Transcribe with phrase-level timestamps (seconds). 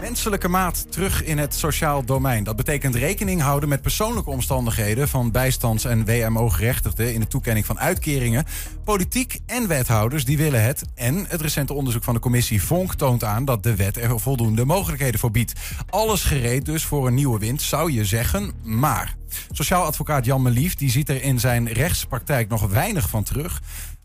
[0.00, 2.44] Menselijke maat terug in het sociaal domein.
[2.44, 7.78] Dat betekent rekening houden met persoonlijke omstandigheden van bijstands- en WMO-gerechtigden in de toekenning van
[7.78, 8.44] uitkeringen.
[8.84, 10.84] Politiek en wethouders die willen het.
[10.94, 14.64] En het recente onderzoek van de commissie Vonk toont aan dat de wet er voldoende
[14.64, 15.52] mogelijkheden voor biedt.
[15.90, 18.52] Alles gereed dus voor een nieuwe wind, zou je zeggen.
[18.62, 19.14] Maar
[19.50, 23.60] sociaal advocaat Jan Melief die ziet er in zijn rechtspraktijk nog weinig van terug.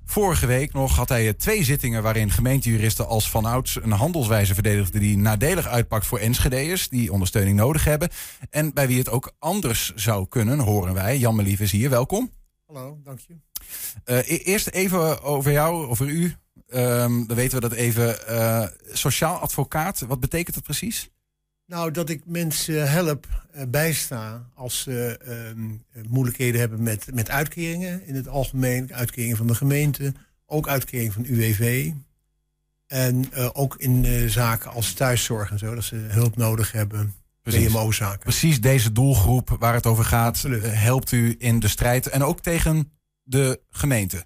[0.05, 5.17] Vorige week nog had hij twee zittingen waarin gemeentejuristen als vanouds een handelswijze verdedigden die
[5.17, 8.09] nadelig uitpakt voor Enschede'ers die ondersteuning nodig hebben.
[8.49, 11.17] En bij wie het ook anders zou kunnen, horen wij.
[11.17, 12.31] Jan Melief is hier, welkom.
[12.65, 13.35] Hallo, dank je.
[14.05, 16.33] Uh, eerst even over jou, over u.
[16.69, 18.17] Um, dan weten we dat even.
[18.29, 21.09] Uh, sociaal advocaat, wat betekent dat precies?
[21.67, 25.19] Nou, dat ik mensen help, uh, bijsta als ze
[25.95, 28.93] uh, moeilijkheden hebben met, met uitkeringen in het algemeen.
[28.93, 30.13] Uitkeringen van de gemeente,
[30.45, 31.91] ook uitkeringen van UWV.
[32.87, 37.13] En uh, ook in zaken als thuiszorg en zo, dat ze hulp nodig hebben.
[37.43, 38.19] WMO-zaken.
[38.19, 42.07] Precies deze doelgroep waar het over gaat, helpt u in de strijd.
[42.07, 42.91] En ook tegen
[43.23, 44.25] de gemeente.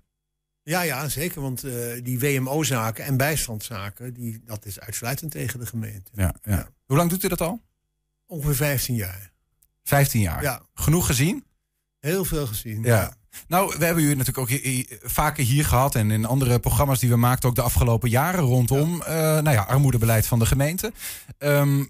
[0.64, 1.42] Ja, ja, zeker.
[1.42, 1.66] Want
[2.04, 6.12] die WMO-zaken en bijstandszaken, die, dat is uitsluitend tegen de gemeente.
[6.14, 6.52] Ja, ja.
[6.52, 6.70] ja.
[6.90, 7.62] Hoe lang doet u dat al?
[8.28, 9.32] Ongeveer 15 jaar.
[9.84, 10.42] 15 jaar?
[10.42, 10.62] Ja.
[10.74, 11.46] Genoeg gezien?
[12.00, 12.84] Heel veel gezien.
[12.84, 12.96] Ja.
[12.96, 13.14] ja.
[13.48, 14.60] Nou, we hebben u natuurlijk ook
[15.02, 19.04] vaker hier gehad en in andere programma's die we maakten ook de afgelopen jaren rondom
[19.06, 19.38] ja.
[19.38, 20.94] Uh, nou ja, armoedebeleid van de gemeente.
[21.38, 21.90] Um,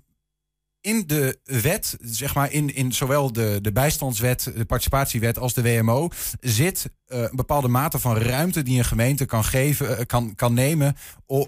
[0.82, 5.62] in de wet, zeg maar in, in zowel de, de bijstandswet, de participatiewet als de
[5.62, 10.36] WMO, zit uh, een bepaalde mate van ruimte die een gemeente kan geven, uh, kan,
[10.36, 10.96] kan nemen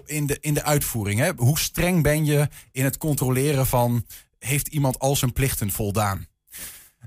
[0.04, 1.20] in de, in de uitvoering.
[1.20, 1.32] Hè?
[1.36, 4.06] Hoe streng ben je in het controleren van
[4.38, 6.26] heeft iemand al zijn plichten voldaan?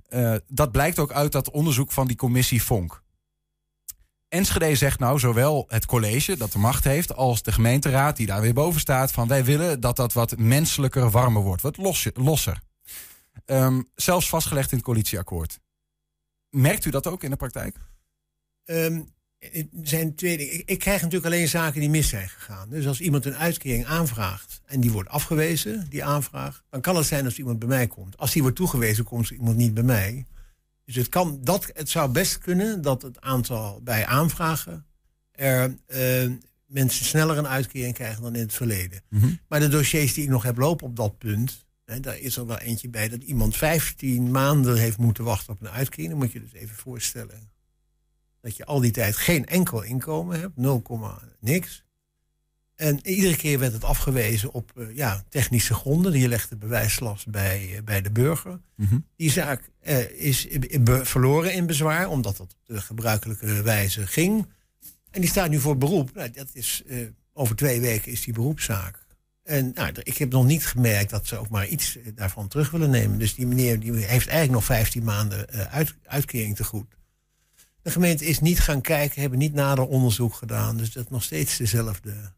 [0.09, 3.03] Uh, dat blijkt ook uit dat onderzoek van die commissie Vonk.
[4.29, 8.41] Enschede zegt nou zowel het college dat de macht heeft als de gemeenteraad die daar
[8.41, 11.77] weer boven staat van wij willen dat dat wat menselijker, warmer wordt, wat
[12.13, 12.61] losser.
[13.45, 15.59] Um, zelfs vastgelegd in het coalitieakkoord.
[16.49, 17.77] Merkt u dat ook in de praktijk?
[18.65, 19.13] Um,
[19.81, 20.49] zijn twee.
[20.49, 22.69] Ik, ik, krijg natuurlijk alleen zaken die mis zijn gegaan.
[22.69, 27.05] Dus als iemand een uitkering aanvraagt en die wordt afgewezen, die aanvraag, dan kan het
[27.05, 28.17] zijn als iemand bij mij komt.
[28.17, 30.25] Als die wordt toegewezen, komt iemand niet bij mij.
[30.85, 34.85] Dus het, kan, dat, het zou best kunnen dat het aantal bij aanvragen
[35.31, 36.31] er uh,
[36.65, 39.01] mensen sneller een uitkering krijgen dan in het verleden.
[39.09, 39.39] Mm -hmm.
[39.47, 42.45] Maar de dossiers die ik nog heb lopen op dat punt, hè, daar is er
[42.45, 46.09] wel eentje bij dat iemand 15 maanden heeft moeten wachten op een uitkering.
[46.09, 47.51] Dan moet je dus even voorstellen
[48.41, 50.83] dat je al die tijd geen enkel inkomen hebt, 0,
[51.39, 51.83] niks.
[52.75, 56.19] En iedere keer werd het afgewezen op uh, ja, technische gronden.
[56.19, 58.59] Je legt de bewijslast bij, uh, bij de burger.
[58.75, 59.05] Mm -hmm.
[59.15, 60.47] Die zaak uh, is
[61.03, 64.47] verloren in bezwaar, omdat dat op de gebruikelijke wijze ging.
[65.11, 66.13] En die staat nu voor beroep.
[66.13, 66.83] Nou, dat is,
[67.33, 69.05] over twee weken is die beroepszaak.
[69.43, 72.89] En nou, ik heb nog niet gemerkt dat ze ook maar iets daarvan terug willen
[72.89, 73.19] nemen.
[73.19, 76.95] Dus die meneer die heeft eigenlijk nog 15 maanden uit, uitkering te goed.
[77.81, 80.77] De gemeente is niet gaan kijken, hebben niet nader onderzoek gedaan.
[80.77, 82.33] Dus dat is nog steeds dezelfde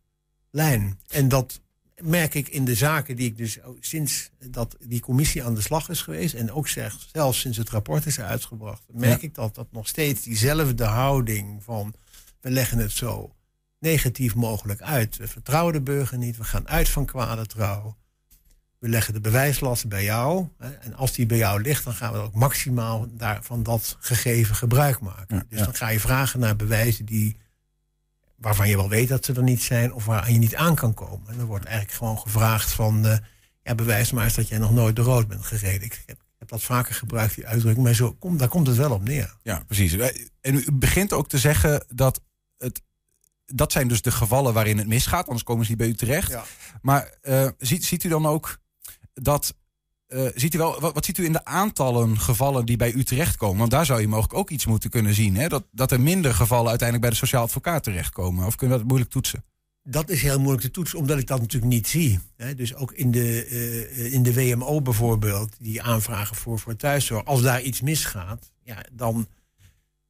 [0.52, 1.00] lijn.
[1.08, 1.62] En dat
[2.02, 5.90] merk ik in de zaken die ik dus sinds dat die commissie aan de slag
[5.90, 6.34] is geweest.
[6.34, 8.84] En ook zeg, zelfs sinds het rapport is uitgebracht.
[8.92, 9.28] Merk ja.
[9.28, 11.94] ik dat dat nog steeds diezelfde houding van
[12.42, 13.36] we leggen het zo
[13.80, 15.18] negatief mogelijk uit.
[15.18, 16.38] We vertrouwen de burger niet.
[16.38, 17.98] We gaan uit van kwade trouw.
[18.80, 20.48] We leggen de bewijslast bij jou.
[20.58, 23.98] Hè, en als die bij jou ligt, dan gaan we ook maximaal daar, van dat
[24.00, 25.36] gegeven gebruik maken.
[25.36, 25.66] Ja, dus ja.
[25.66, 27.38] dan ga je vragen naar bewijzen die
[28.38, 30.94] waarvan je wel weet dat ze er niet zijn of waar je niet aan kan
[30.94, 31.28] komen.
[31.28, 33.18] En er wordt eigenlijk gewoon gevraagd van, uh,
[33.64, 35.82] ja, bewijs maar eens dat jij nog nooit de rood bent gereden.
[35.82, 39.04] Ik heb, dat vaker gebruikt, die uitdrukking, maar zo, kom, daar komt het wel op
[39.04, 39.38] neer.
[39.44, 39.94] Ja, precies.
[40.42, 42.22] En u begint ook te zeggen dat
[42.58, 42.82] het,
[43.46, 46.32] dat zijn dus de gevallen waarin het misgaat, anders komen ze niet bij u terecht.
[46.32, 46.44] Ja.
[46.82, 48.58] Maar uh, ziet, ziet u dan ook
[49.14, 49.54] dat
[50.10, 53.04] uh, ziet u wel, wat, wat, ziet u in de aantallen gevallen die bij u
[53.04, 53.58] terechtkomen?
[53.58, 55.36] Want daar zou je mogelijk ook iets moeten kunnen zien.
[55.36, 55.48] Hè?
[55.48, 58.46] Dat, dat er minder gevallen uiteindelijk bij de sociaal advocaat terechtkomen.
[58.46, 59.44] Of kunnen we dat moeilijk toetsen?
[59.84, 62.20] Dat is heel moeilijk te toetsen, omdat ik dat natuurlijk niet zie.
[62.36, 62.56] Hè?
[62.56, 67.26] Dus ook in de, uh, in de WMO bijvoorbeeld, die aanvragen voor, voor thuiszorg.
[67.26, 69.28] Als daar iets misgaat, ja, dan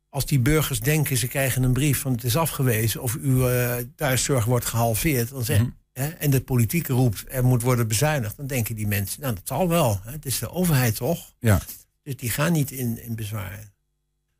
[0.09, 3.75] als die burgers denken ze krijgen een brief van het is afgewezen of uw uh,
[3.95, 5.75] thuiszorg wordt gehalveerd, dan zeggen Mhm.
[5.97, 9.47] Hè, en de politiek roept er moet worden bezuinigd, dan denken die mensen, nou dat
[9.47, 9.99] zal wel.
[10.03, 11.33] Hè, het is de overheid toch?
[11.39, 11.61] Ja.
[12.03, 13.75] Dus die gaan niet in, in bezwaar.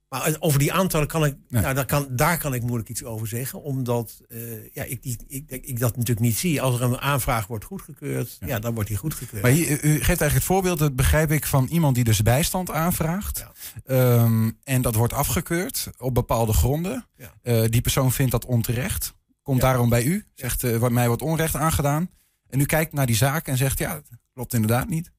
[0.09, 1.62] Maar over die aantallen kan ik, Nee.
[1.62, 5.18] nou, daar, kan, daar kan ik moeilijk iets over zeggen, omdat uh, ja, ik, die,
[5.27, 6.62] ik, ik dat natuurlijk niet zie.
[6.62, 8.59] Als er een aanvraag wordt goedgekeurd, ja, Ja.
[8.59, 9.42] dan wordt die goedgekeurd.
[9.42, 13.38] Maar u geeft eigenlijk het voorbeeld, dat begrijp ik, van iemand die dus bijstand aanvraagt.
[13.38, 13.51] Ja.
[13.86, 17.06] Ehm, en dat wordt afgekeurd op bepaalde gronden.
[17.18, 17.33] Ja.
[17.42, 19.13] Eh, die persoon vindt dat onterecht.
[19.47, 19.67] Komt Ja.
[19.67, 22.09] daarom bij u, zegt uh, wat mij wordt onrecht aangedaan.
[22.49, 24.01] En u kijkt naar die zaak en zegt, ja,
[24.33, 25.11] Klopt inderdaad niet.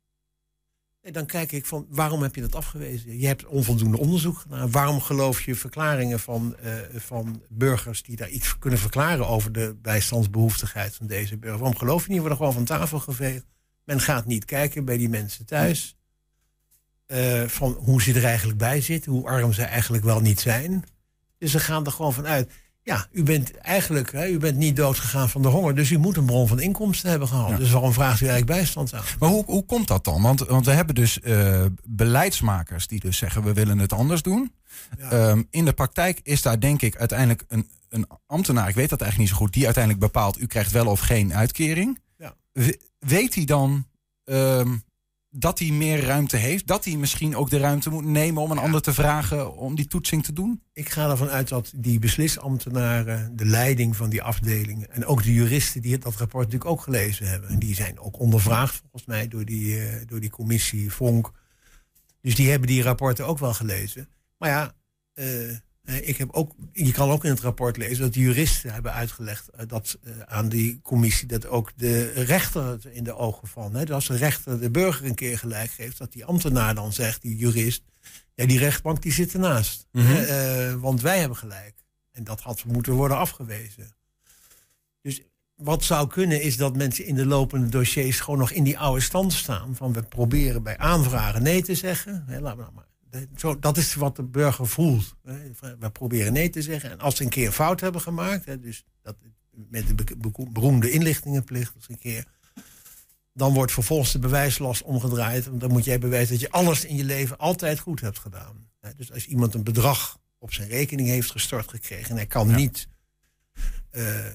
[1.00, 3.19] En dan kijk ik van waarom heb je dat afgewezen?
[3.19, 4.70] Je hebt onvoldoende onderzoek gedaan.
[4.70, 9.76] Waarom geloof je verklaringen van, uh, van burgers die daar iets kunnen verklaren over de
[9.82, 11.58] bijstandsbehoeftigheid van deze burger?
[11.58, 12.20] Waarom geloof je niet?
[12.20, 13.46] Worden gewoon van tafel geveegd.
[13.84, 15.96] Men gaat niet kijken bij die mensen thuis.
[17.06, 20.84] Uh, van hoe ze er eigenlijk bij zitten, hoe arm ze eigenlijk wel niet zijn.
[21.38, 22.52] Dus ze gaan er gewoon vanuit.
[22.88, 26.17] Ja, u bent eigenlijk hè, u bent niet doodgegaan van de honger, dus u moet
[26.17, 27.56] een bron van inkomsten hebben gehad.
[27.56, 29.02] Dus waarom vraagt u eigenlijk bijstand aan?
[29.19, 30.23] Maar hoe, hoe komt dat dan?
[30.23, 34.52] Want, want we hebben dus uh, beleidsmakers die dus zeggen we willen het anders doen.
[34.99, 35.31] Ja.
[35.31, 39.00] Um, in de praktijk is daar denk ik uiteindelijk een, een ambtenaar, ik weet dat
[39.00, 42.00] eigenlijk niet zo goed, die uiteindelijk bepaalt u krijgt wel of geen uitkering.
[42.19, 42.35] Ja.
[42.99, 43.87] weet hij dan
[44.25, 44.82] um,
[45.30, 46.66] dat hij meer ruimte heeft.
[46.66, 49.86] Dat hij misschien ook de ruimte moet nemen om een ander te vragen om die
[49.86, 50.62] toetsing te doen?
[50.72, 55.34] Ik ga ervan uit dat die beslisambtenaren, de leiding van die afdelingen en ook de
[55.34, 57.50] juristen die dat rapport natuurlijk ook gelezen hebben.
[57.50, 61.30] En die zijn ook ondervraagd volgens mij door die, uh, door die commissie Vonk.
[62.20, 64.08] Dus die hebben die rapporten ook wel gelezen.
[64.38, 64.75] Maar ja,
[65.14, 65.56] uh,
[65.96, 69.49] ik heb ook, je kan ook in het rapport lezen dat de juristen hebben uitgelegd
[69.55, 73.75] uh, dat uh, aan die commissie dat ook de rechter het in de ogen van.
[73.75, 76.93] Hè, dat als de rechter de burger een keer gelijk geeft, dat die ambtenaar dan
[76.93, 77.82] zegt, die jurist,
[78.35, 79.87] ja, die rechtbank die zit ernaast.
[79.93, 80.17] Mm -hmm.
[80.17, 81.75] uh, want wij hebben gelijk.
[82.12, 83.96] En dat had moeten worden afgewezen.
[85.02, 85.23] Dus
[85.55, 89.00] wat zou kunnen is dat mensen in de lopende dossiers gewoon nog in die oude
[89.00, 89.76] stand staan.
[89.76, 92.25] Van we proberen bij aanvragen nee te zeggen.
[92.26, 92.88] Hè, laten we nou maar
[93.37, 95.14] zo, dat is wat de burger voelt.
[95.78, 96.90] We proberen nee te zeggen.
[96.90, 99.16] En als ze een keer fout hebben gemaakt, dus dat,
[99.50, 100.16] met de
[100.52, 102.25] beroemde inlichtingenplicht, als een keer,
[103.32, 105.46] dan wordt vervolgens de bewijslast omgedraaid.
[105.46, 108.70] Want dan moet jij bewijzen dat je alles in je leven altijd goed hebt gedaan.
[108.96, 112.56] Dus als iemand een bedrag op zijn rekening heeft gestort gekregen en hij kan ja.
[112.56, 112.88] niet
[113.93, 114.26] uh,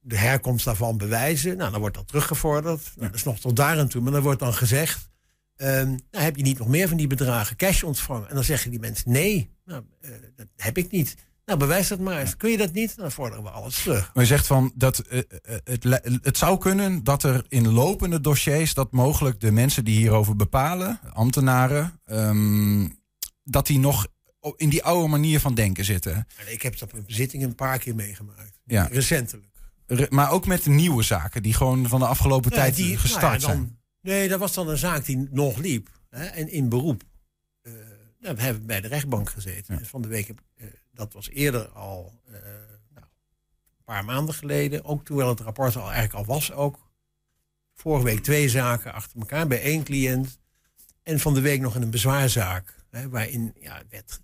[0.00, 2.92] de herkomst daarvan bewijzen, nou, dan wordt dat teruggevorderd.
[2.96, 3.02] Ja.
[3.02, 5.09] Dat is nog tot daar en toe, maar dan wordt dan gezegd
[5.62, 8.28] Um, nou, heb je niet nog meer van die bedragen cash ontvangen?
[8.28, 11.16] En dan zeggen die mensen nee, nou, uh, dat heb ik niet.
[11.44, 12.36] Nou, bewijs dat maar eens.
[12.36, 12.96] Kun je dat niet?
[12.96, 14.10] Dan vorderen we alles terug.
[14.14, 15.20] Maar je zegt van dat uh,
[15.64, 15.84] het,
[16.22, 21.00] het zou kunnen dat er in lopende dossiers dat mogelijk de mensen die hierover bepalen,
[21.12, 22.98] ambtenaren, um,
[23.44, 24.06] dat die nog
[24.56, 26.26] in die oude manier van denken zitten.
[26.46, 28.58] Ik heb dat op zittingen een paar keer meegemaakt.
[28.64, 28.88] Ja.
[28.90, 29.48] Recentelijk.
[29.86, 33.22] Re maar ook met nieuwe zaken die gewoon van de afgelopen ja, tijd die, gestart
[33.22, 33.79] nou ja, dan, zijn.
[34.00, 35.88] Nee, dat was dan een zaak die nog liep.
[36.08, 37.02] Hè, en in beroep.
[37.62, 37.72] Uh,
[38.18, 39.78] nou, we hebben bij de rechtbank gezeten.
[39.78, 39.84] Ja.
[39.84, 42.32] Van de week, uh, dat was eerder al uh,
[42.94, 43.06] nou,
[43.76, 44.84] een paar maanden geleden.
[44.84, 46.88] Ook terwijl het rapport al eigenlijk al was ook.
[47.74, 50.38] Vorige week twee zaken achter elkaar bij één cliënt.
[51.02, 52.84] En van de week nog in een bezwaarzaak.
[52.90, 54.20] Hè, waarin ja, wet,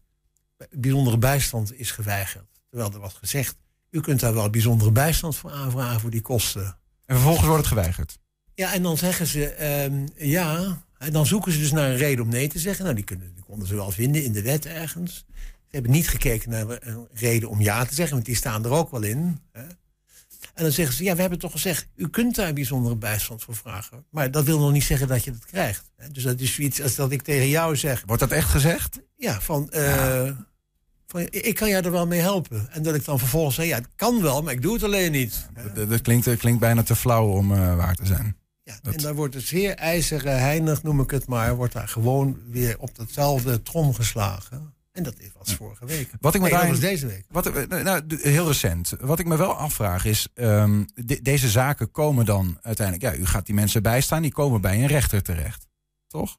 [0.71, 2.61] bijzondere bijstand is geweigerd.
[2.69, 3.57] Terwijl er was gezegd,
[3.91, 6.79] u kunt daar wel bijzondere bijstand voor aanvragen voor die kosten.
[7.05, 8.19] En vervolgens wordt het geweigerd?
[8.57, 10.85] Ja, en dan zeggen ze um, ja.
[10.99, 12.85] En dan zoeken ze dus naar een reden om nee te zeggen.
[12.85, 15.25] Nou, die, kunnen, die konden ze wel vinden in de wet ergens.
[15.37, 18.71] Ze hebben niet gekeken naar een reden om ja te zeggen, want die staan er
[18.71, 19.41] ook wel in.
[19.53, 19.63] Hè?
[20.55, 23.57] En dan zeggen ze, ja, we hebben toch gezegd, u kunt daar bijzondere bijstand voor
[23.57, 24.05] vragen.
[24.11, 25.91] Maar dat wil nog niet zeggen dat je dat krijgt.
[25.97, 26.11] Hè?
[26.11, 28.03] Dus dat is zoiets als dat ik tegen jou zeg.
[28.07, 29.01] Wordt dat echt gezegd?
[29.17, 30.47] Ja, van, uh, ja.
[31.07, 32.69] van ik kan jou er wel mee helpen.
[32.71, 35.13] En dat ik dan vervolgens zeg, ja, het kan wel, maar ik doe het alleen
[35.13, 35.49] niet.
[35.55, 38.37] Ja, dat, dat, klinkt, klinkt bijna te flauw om uh, waar te zijn.
[38.67, 38.95] Ja, dat...
[38.95, 42.79] En daar wordt het zeer ijzeren heinig, noem ik het maar, wordt daar gewoon weer
[42.79, 44.75] op datzelfde trom geslagen.
[44.93, 46.11] En dat was vorige week.
[46.21, 47.25] Wat ik me nee, daar, was deze week.
[47.29, 48.93] Wat, nou, heel recent.
[49.01, 53.27] Wat ik me wel afvraag is, um, de, deze zaken komen dan uiteindelijk, ja, u
[53.27, 55.67] gaat die mensen bijstaan, die komen bij een rechter terecht.
[56.07, 56.37] Toch?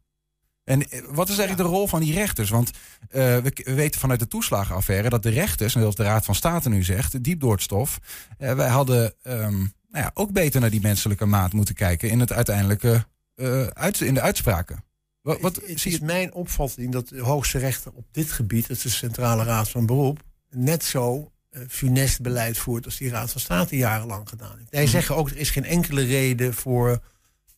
[0.64, 0.80] En
[1.10, 1.56] wat is eigenlijk ja.
[1.56, 2.50] de rol van die rechters?
[2.50, 2.78] Want uh,
[3.12, 6.70] we, we, weten vanuit de toeslagenaffaire dat de rechters, en dat de Raad van State
[6.70, 8.00] nu zegt, diep door het stof.
[8.40, 12.20] Uh, wij hadden um, nou ja, ook beter naar die menselijke maat moeten kijken in
[12.20, 14.84] het uiteindelijke uh, uit, in de uitspraken.
[15.22, 18.78] Wat, wat het, het is mijn opvatting dat de hoogste rechter op dit gebied, dat
[18.78, 23.32] is de Centrale Raad van Beroep, net zo uh, funest beleid voert als die Raad
[23.32, 24.72] van State jarenlang gedaan heeft.
[24.72, 24.90] Hij mm.
[24.90, 27.04] zeggen ook er is geen enkele reden voor,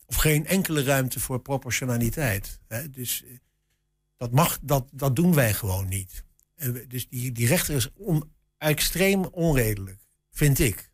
[0.05, 2.59] of geen enkele ruimte voor proportionaliteit.
[2.67, 2.89] Hè?
[2.89, 3.37] Dus uh,
[4.17, 6.23] dat, mag, dat, dat doen wij gewoon niet.
[6.55, 9.99] En dus die, die rechter is on, extreem onredelijk,
[10.31, 10.88] vind ik.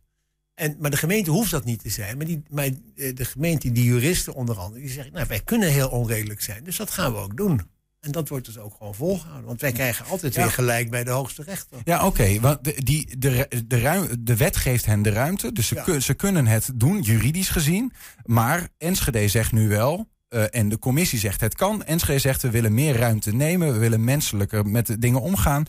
[0.56, 2.18] En, maar de gemeente hoeft dat niet te zijn.
[2.18, 5.14] Maar, die, maar de gemeente, die juristen onder andere, die zeggen...
[5.14, 7.62] nou, wij kunnen heel onredelijk zijn, dus dat gaan we ook doen.
[8.00, 9.46] En dat wordt dus ook gewoon volgehouden.
[9.46, 10.42] Want wij krijgen altijd ja.
[10.42, 11.82] weer gelijk bij de hoogste rechter.
[11.84, 12.06] Ja, oké.
[12.06, 15.52] Okay, want de, die, de, de, ruim, de wet geeft hen de ruimte.
[15.52, 15.84] Dus ze, ja.
[15.84, 17.94] kun, ze kunnen het doen, juridisch gezien.
[18.24, 20.14] Maar Enschede zegt nu wel...
[20.30, 21.84] Uh, en de commissie zegt het kan.
[21.84, 23.74] Enschede zegt we willen meer ruimte nemen.
[23.74, 25.66] We willen menselijker met de dingen omgaan.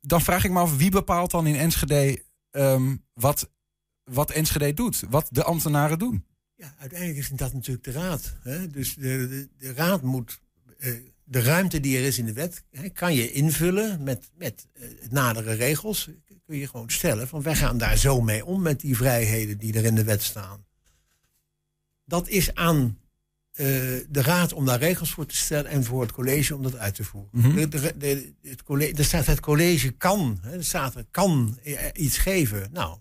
[0.00, 2.24] Dan vraag ik me af, wie bepaalt dan in Enschede...
[2.50, 3.50] Um, wat
[4.10, 6.24] wat Enschede doet, wat de ambtenaren doen.
[6.54, 8.36] Ja, uiteindelijk is dat natuurlijk de raad.
[8.42, 8.70] Hè?
[8.70, 10.40] Dus de, de, de raad moet
[10.78, 10.92] eh,
[11.24, 14.88] de ruimte die er is in de wet, hè, kan je invullen met, met uh,
[15.10, 16.08] nadere regels.
[16.46, 19.74] Kun je gewoon stellen van wij gaan daar zo mee om met die vrijheden die
[19.74, 20.64] er in de wet staan.
[22.04, 22.98] Dat is aan
[23.52, 23.66] uh,
[24.08, 26.94] de raad om daar regels voor te stellen en voor het college om dat uit
[26.94, 27.30] te voeren.
[27.32, 27.70] Mm -hmm.
[27.70, 31.58] de, de, het college, er staat het college kan, hè, er staat er kan
[31.94, 32.68] iets geven.
[32.72, 32.98] Nou,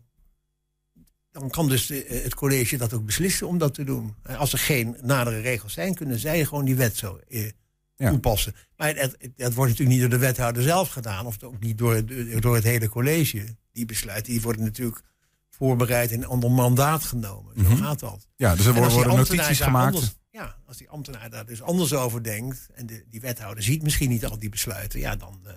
[1.39, 4.15] dan kan dus de, het college dat ook beslissen om dat te doen.
[4.37, 7.49] Als er geen nadere regels zijn, kunnen zij gewoon die wet zo eh,
[7.95, 8.09] ja.
[8.09, 8.55] toepassen.
[8.77, 12.03] Maar het, wordt natuurlijk niet door de wethouder zelf gedaan, of ook niet door,
[12.39, 13.55] door het hele college.
[13.71, 15.01] Die besluiten, die worden natuurlijk
[15.49, 17.53] voorbereid en onder mandaat genomen.
[17.55, 17.77] Zo mm -hmm.
[17.77, 18.27] gaat dat.
[18.35, 19.95] Ja, dus er worden, worden notities gemaakt.
[19.95, 23.83] Anders, ja, als die ambtenaar daar dus anders over denkt en de, die wethouder ziet
[23.83, 25.51] misschien niet al die besluiten, ja, dan, uh,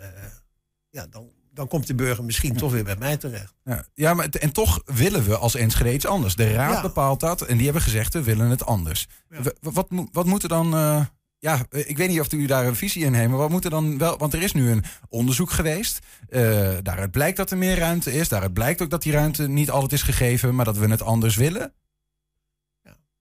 [0.90, 3.54] ja, dan, dan komt de burger misschien toch weer bij mij terecht.
[3.64, 6.36] Ja, ja maar en toch willen we als Enschede iets anders.
[6.36, 6.82] De raad ja.
[6.82, 9.06] bepaalt dat en die hebben gezegd, we willen het anders.
[9.30, 9.42] Ja.
[9.42, 10.74] Wat, wat, wat moet er dan...
[10.74, 11.04] Uh,
[11.38, 13.70] ja, ik weet niet of u daar een visie in heeft, maar wat moet er
[13.70, 14.18] dan wel...
[14.18, 15.98] Want er is nu een onderzoek geweest.
[16.28, 18.28] Uh, daaruit blijkt dat er meer ruimte is.
[18.28, 21.36] Daaruit blijkt ook dat die ruimte niet altijd is gegeven, maar dat we het anders
[21.36, 21.74] willen.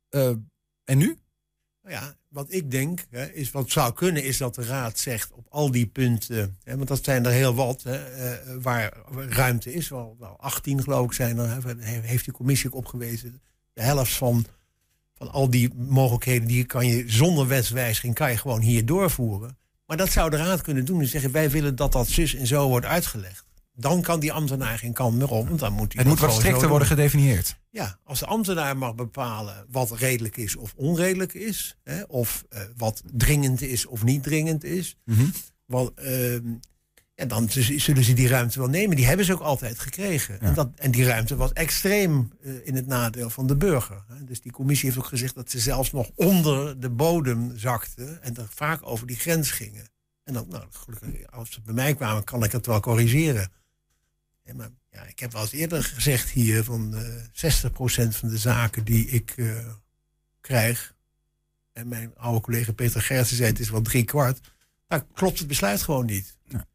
[0.09, 0.29] Uh,
[0.83, 1.19] en nu?
[1.81, 5.45] Ja, wat ik denk, hè, is wat zou kunnen, is dat de Raad zegt op
[5.49, 7.97] al die punten, hè, want dat zijn er heel wat, hè,
[8.55, 8.97] uh, waar
[9.29, 13.41] ruimte is, wel, wel 18 geloof ik zijn er, heeft de commissie ook opgewezen.
[13.73, 14.45] De helft van,
[15.13, 19.57] van al die mogelijkheden, die kan je zonder wetswijziging, kan je gewoon hier doorvoeren.
[19.85, 22.47] Maar dat zou de Raad kunnen doen en zeggen, wij willen dat dat zus en
[22.47, 23.46] zo wordt uitgelegd.
[23.79, 25.47] Dan kan die ambtenaar geen kant meer op.
[25.47, 27.59] Want dan moet hij het moet wat strikter worden gedefinieerd.
[27.69, 31.77] Ja, als de ambtenaar mag bepalen wat redelijk is of onredelijk is.
[31.83, 34.97] Hè, of uh, wat dringend is of niet dringend is.
[35.05, 35.31] Mm -hmm.
[36.03, 36.35] Uh,
[37.15, 38.95] ja, dan zullen ze die ruimte wel nemen.
[38.95, 40.37] Die hebben ze ook altijd gekregen.
[40.41, 40.47] Ja.
[40.47, 44.03] En, dat, en die ruimte was extreem uh, in het nadeel van de burger.
[44.07, 44.23] Hè.
[44.23, 48.23] Dus die commissie heeft ook gezegd dat ze zelfs nog onder de bodem zakten.
[48.23, 49.89] En dat vaak over die grens gingen.
[50.23, 50.63] En dan, nou,
[51.29, 53.51] als ze bij mij kwamen, kan ik het wel corrigeren.
[54.47, 57.69] Ja, maar ja, ik heb wel eens eerder gezegd hier van uh, 60%
[58.09, 59.67] van de zaken die ik uh,
[60.41, 60.95] krijg.
[61.73, 64.39] En mijn oude collega Peter Gertsen zei het is wel drie kwart.
[64.87, 66.37] Nou, klopt het besluit gewoon niet.
[66.43, 66.65] Ja.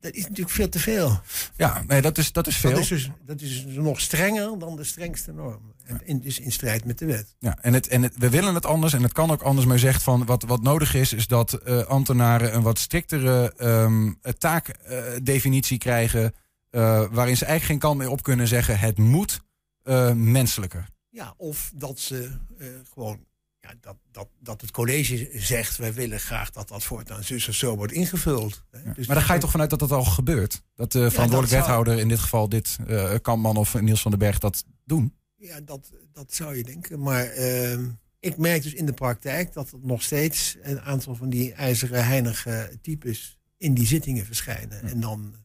[0.00, 1.20] Dat is natuurlijk veel te veel.
[1.56, 2.70] Ja, nee, dat is, dat is veel.
[2.70, 5.74] Dat is, dus, dat is dus nog strenger dan de strengste normen.
[6.04, 7.34] En dus in strijd met de wet.
[7.38, 9.66] Ja, en, het, en het, we willen het anders en het kan ook anders.
[9.66, 13.54] Maar je zegt van wat, wat nodig is, is dat uh, ambtenaren een wat striktere
[13.60, 16.34] um, taakdefinitie krijgen.
[16.76, 19.40] Uh, waarin ze eigenlijk geen kant meer op kunnen zeggen: het moet
[19.84, 20.88] uh, menselijker.
[21.08, 23.24] Ja, of dat ze uh, gewoon.
[23.60, 27.54] Ja, dat, dat, dat het college zegt: wij willen graag dat dat voortaan zus of
[27.54, 28.64] zo wordt ingevuld.
[28.72, 28.92] Ja.
[28.92, 30.62] Dus maar dan ga je toch vanuit dat dat al gebeurt?
[30.74, 32.02] Dat de verantwoordelijk ja, dat wethouder, zou...
[32.02, 32.78] in dit geval dit
[33.22, 35.14] Kampman of Niels van den Berg, dat doen?
[35.36, 37.00] Ja, dat, dat zou je denken.
[37.00, 37.88] Maar ehm,
[38.20, 42.04] ik merk dus in de praktijk dat er nog steeds een aantal van die ijzeren
[42.04, 44.82] heinige types in die zittingen verschijnen.
[44.82, 45.44] En dan.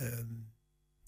[0.00, 0.52] Um,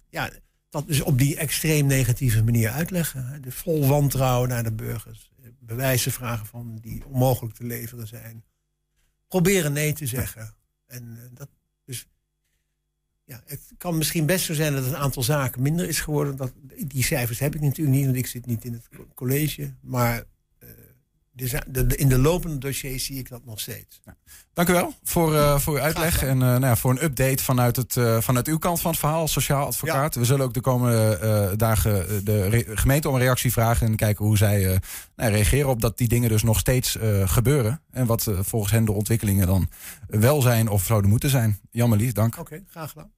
[0.08, 0.30] ja,
[0.68, 3.42] dat dus op die extreem negatieve manier uitleggen.
[3.42, 5.30] De vol wantrouwen naar de burgers.
[5.58, 8.44] Bewijzen vragen van die onmogelijk te leveren zijn.
[9.28, 10.54] Proberen nee te zeggen.
[10.86, 11.48] En uh, dat,
[11.84, 12.08] dus
[13.24, 16.36] ja, het kan misschien best zo zijn dat een aantal zaken minder is geworden.
[16.36, 16.52] Dat,
[16.86, 19.74] die cijfers heb ik natuurlijk niet, want ik zit niet in het college.
[19.80, 20.24] Maar
[21.88, 24.00] in de lopende dossiers zie ik dat nog steeds.
[24.04, 24.16] Ja.
[24.52, 27.44] Dank u wel voor, uh, voor uw uitleg en uh, nou ja, voor een update
[27.44, 30.14] vanuit, het, uh, vanuit uw kant van het verhaal als sociaal advocaat.
[30.14, 30.20] Ja.
[30.20, 34.36] We zullen ook de komende dagen de gemeente om een reactie vragen en kijken hoe
[34.36, 34.80] zij
[35.16, 37.82] nou, reageren op dat die dingen dus nog steeds gebeuren.
[37.90, 39.68] En wat volgens hen de ontwikkelingen dan
[40.06, 41.60] wel zijn of zouden moeten zijn.
[41.70, 42.38] Jan Lief, dank.
[42.38, 43.10] Oké, okay, graag gedaan.